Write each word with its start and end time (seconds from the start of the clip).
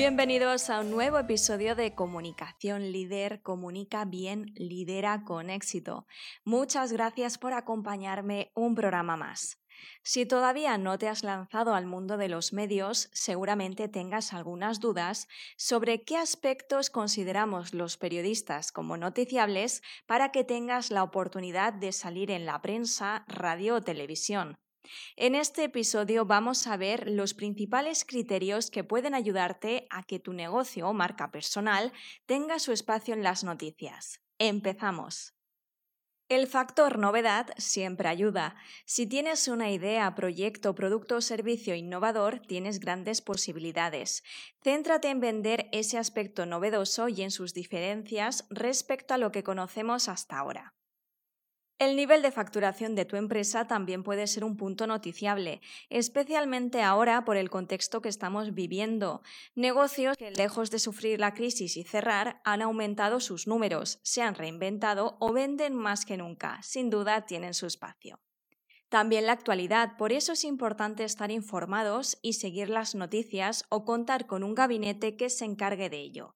Bienvenidos 0.00 0.70
a 0.70 0.80
un 0.80 0.90
nuevo 0.90 1.18
episodio 1.18 1.76
de 1.76 1.94
Comunicación 1.94 2.90
Líder, 2.90 3.42
Comunica 3.42 4.06
bien, 4.06 4.46
lidera 4.56 5.24
con 5.26 5.50
éxito. 5.50 6.06
Muchas 6.42 6.90
gracias 6.90 7.36
por 7.36 7.52
acompañarme 7.52 8.50
un 8.54 8.74
programa 8.74 9.18
más. 9.18 9.58
Si 10.02 10.24
todavía 10.24 10.78
no 10.78 10.96
te 10.96 11.06
has 11.10 11.22
lanzado 11.22 11.74
al 11.74 11.84
mundo 11.84 12.16
de 12.16 12.30
los 12.30 12.54
medios, 12.54 13.10
seguramente 13.12 13.88
tengas 13.88 14.32
algunas 14.32 14.80
dudas 14.80 15.28
sobre 15.58 16.02
qué 16.02 16.16
aspectos 16.16 16.88
consideramos 16.88 17.74
los 17.74 17.98
periodistas 17.98 18.72
como 18.72 18.96
noticiables 18.96 19.82
para 20.06 20.32
que 20.32 20.44
tengas 20.44 20.90
la 20.90 21.02
oportunidad 21.02 21.74
de 21.74 21.92
salir 21.92 22.30
en 22.30 22.46
la 22.46 22.62
prensa, 22.62 23.26
radio 23.28 23.74
o 23.74 23.82
televisión. 23.82 24.56
En 25.16 25.34
este 25.34 25.64
episodio 25.64 26.24
vamos 26.24 26.66
a 26.66 26.76
ver 26.76 27.08
los 27.10 27.34
principales 27.34 28.04
criterios 28.04 28.70
que 28.70 28.84
pueden 28.84 29.14
ayudarte 29.14 29.86
a 29.90 30.02
que 30.02 30.18
tu 30.18 30.32
negocio 30.32 30.88
o 30.88 30.92
marca 30.92 31.30
personal 31.30 31.92
tenga 32.26 32.58
su 32.58 32.72
espacio 32.72 33.14
en 33.14 33.22
las 33.22 33.44
noticias. 33.44 34.20
Empezamos. 34.38 35.34
El 36.30 36.46
factor 36.46 36.98
novedad 36.98 37.48
siempre 37.56 38.08
ayuda. 38.08 38.54
Si 38.84 39.04
tienes 39.04 39.48
una 39.48 39.72
idea, 39.72 40.14
proyecto, 40.14 40.76
producto 40.76 41.16
o 41.16 41.20
servicio 41.20 41.74
innovador, 41.74 42.38
tienes 42.38 42.78
grandes 42.78 43.20
posibilidades. 43.20 44.22
Céntrate 44.62 45.08
en 45.08 45.18
vender 45.18 45.68
ese 45.72 45.98
aspecto 45.98 46.46
novedoso 46.46 47.08
y 47.08 47.22
en 47.22 47.32
sus 47.32 47.52
diferencias 47.52 48.46
respecto 48.48 49.12
a 49.12 49.18
lo 49.18 49.32
que 49.32 49.42
conocemos 49.42 50.08
hasta 50.08 50.38
ahora. 50.38 50.72
El 51.80 51.96
nivel 51.96 52.20
de 52.20 52.30
facturación 52.30 52.94
de 52.94 53.06
tu 53.06 53.16
empresa 53.16 53.66
también 53.66 54.02
puede 54.02 54.26
ser 54.26 54.44
un 54.44 54.58
punto 54.58 54.86
noticiable, 54.86 55.62
especialmente 55.88 56.82
ahora 56.82 57.24
por 57.24 57.38
el 57.38 57.48
contexto 57.48 58.02
que 58.02 58.10
estamos 58.10 58.52
viviendo. 58.52 59.22
Negocios 59.54 60.14
que, 60.18 60.30
lejos 60.30 60.70
de 60.70 60.78
sufrir 60.78 61.18
la 61.18 61.32
crisis 61.32 61.78
y 61.78 61.84
cerrar, 61.84 62.42
han 62.44 62.60
aumentado 62.60 63.18
sus 63.18 63.46
números, 63.46 63.98
se 64.02 64.20
han 64.20 64.34
reinventado 64.34 65.16
o 65.20 65.32
venden 65.32 65.74
más 65.74 66.04
que 66.04 66.18
nunca. 66.18 66.60
Sin 66.62 66.90
duda 66.90 67.24
tienen 67.24 67.54
su 67.54 67.64
espacio. 67.64 68.20
También 68.90 69.24
la 69.24 69.32
actualidad, 69.32 69.96
por 69.96 70.12
eso 70.12 70.32
es 70.32 70.44
importante 70.44 71.04
estar 71.04 71.30
informados 71.30 72.18
y 72.20 72.34
seguir 72.34 72.68
las 72.68 72.94
noticias 72.94 73.64
o 73.70 73.86
contar 73.86 74.26
con 74.26 74.44
un 74.44 74.54
gabinete 74.54 75.16
que 75.16 75.30
se 75.30 75.46
encargue 75.46 75.88
de 75.88 76.00
ello. 76.00 76.34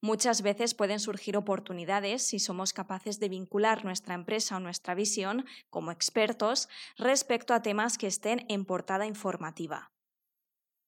Muchas 0.00 0.42
veces 0.42 0.74
pueden 0.74 1.00
surgir 1.00 1.36
oportunidades 1.36 2.26
si 2.26 2.38
somos 2.38 2.72
capaces 2.72 3.20
de 3.20 3.28
vincular 3.28 3.84
nuestra 3.84 4.14
empresa 4.14 4.56
o 4.56 4.60
nuestra 4.60 4.94
visión 4.94 5.44
como 5.70 5.90
expertos 5.90 6.68
respecto 6.96 7.54
a 7.54 7.62
temas 7.62 7.98
que 7.98 8.06
estén 8.06 8.44
en 8.48 8.64
portada 8.64 9.06
informativa. 9.06 9.92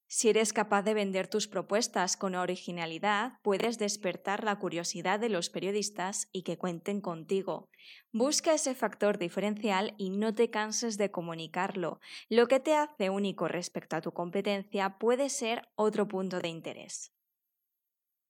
Si 0.06 0.28
eres 0.28 0.52
capaz 0.52 0.82
de 0.82 0.94
vender 0.94 1.28
tus 1.28 1.48
propuestas 1.48 2.16
con 2.16 2.34
originalidad, 2.34 3.40
puedes 3.42 3.78
despertar 3.78 4.44
la 4.44 4.56
curiosidad 4.60 5.18
de 5.18 5.28
los 5.28 5.50
periodistas 5.50 6.28
y 6.30 6.42
que 6.42 6.58
cuenten 6.58 7.00
contigo. 7.00 7.68
Busca 8.12 8.54
ese 8.54 8.74
factor 8.74 9.18
diferencial 9.18 9.94
y 9.96 10.10
no 10.10 10.34
te 10.34 10.50
canses 10.50 10.98
de 10.98 11.10
comunicarlo. 11.10 12.00
Lo 12.28 12.46
que 12.46 12.60
te 12.60 12.76
hace 12.76 13.10
único 13.10 13.48
respecto 13.48 13.96
a 13.96 14.02
tu 14.02 14.12
competencia 14.12 14.98
puede 14.98 15.30
ser 15.30 15.68
otro 15.74 16.06
punto 16.06 16.38
de 16.38 16.48
interés 16.48 17.13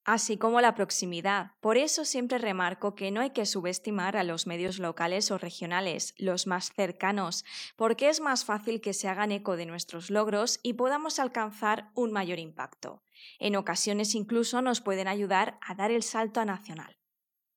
así 0.04 0.36
como 0.36 0.60
la 0.60 0.74
proximidad. 0.74 1.52
Por 1.60 1.76
eso 1.76 2.04
siempre 2.04 2.38
remarco 2.38 2.94
que 2.94 3.10
no 3.10 3.20
hay 3.20 3.30
que 3.30 3.46
subestimar 3.46 4.16
a 4.16 4.24
los 4.24 4.46
medios 4.46 4.78
locales 4.78 5.30
o 5.30 5.38
regionales, 5.38 6.14
los 6.18 6.46
más 6.46 6.72
cercanos, 6.72 7.44
porque 7.76 8.08
es 8.08 8.20
más 8.20 8.44
fácil 8.44 8.80
que 8.80 8.92
se 8.92 9.08
hagan 9.08 9.32
eco 9.32 9.56
de 9.56 9.66
nuestros 9.66 10.10
logros 10.10 10.60
y 10.62 10.74
podamos 10.74 11.18
alcanzar 11.18 11.90
un 11.94 12.12
mayor 12.12 12.38
impacto. 12.38 13.02
En 13.38 13.56
ocasiones 13.56 14.14
incluso 14.14 14.62
nos 14.62 14.80
pueden 14.80 15.08
ayudar 15.08 15.58
a 15.60 15.74
dar 15.74 15.90
el 15.90 16.02
salto 16.02 16.40
a 16.40 16.44
nacional. 16.44 16.96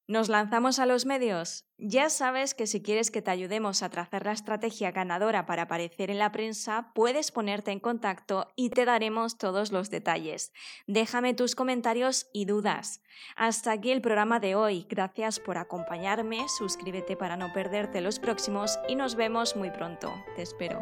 ¿Nos 0.07 0.29
lanzamos 0.29 0.79
a 0.79 0.85
los 0.85 1.05
medios? 1.05 1.65
Ya 1.77 2.09
sabes 2.09 2.53
que 2.53 2.65
si 2.65 2.81
quieres 2.81 3.11
que 3.11 3.21
te 3.21 3.29
ayudemos 3.29 3.83
a 3.83 3.89
trazar 3.89 4.25
la 4.25 4.31
estrategia 4.31 4.91
ganadora 4.91 5.45
para 5.45 5.63
aparecer 5.63 6.09
en 6.09 6.17
la 6.17 6.31
prensa, 6.31 6.93
puedes 6.95 7.29
ponerte 7.29 7.71
en 7.71 7.81
contacto 7.81 8.47
y 8.55 8.69
te 8.69 8.85
daremos 8.85 9.37
todos 9.37 9.73
los 9.73 9.89
detalles. 9.89 10.53
Déjame 10.87 11.33
tus 11.33 11.55
comentarios 11.55 12.29
y 12.31 12.45
dudas. 12.45 13.01
Hasta 13.35 13.73
aquí 13.73 13.91
el 13.91 14.01
programa 14.01 14.39
de 14.39 14.55
hoy. 14.55 14.87
Gracias 14.89 15.41
por 15.41 15.57
acompañarme, 15.57 16.47
suscríbete 16.57 17.17
para 17.17 17.35
no 17.35 17.51
perderte 17.51 17.99
los 17.99 18.19
próximos 18.19 18.79
y 18.87 18.95
nos 18.95 19.15
vemos 19.15 19.57
muy 19.57 19.71
pronto. 19.71 20.13
Te 20.37 20.41
espero. 20.41 20.81